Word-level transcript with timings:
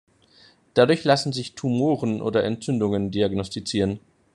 Dadurch 0.73 1.03
lassen 1.03 1.31
sich 1.31 1.53
Tumoren 1.53 2.23
oder 2.23 2.43
Entzündungen 2.43 3.11
diagnostizieren. 3.11 3.99